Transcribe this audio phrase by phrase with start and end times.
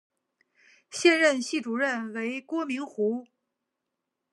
[0.89, 3.27] 现任系主任为郭明湖。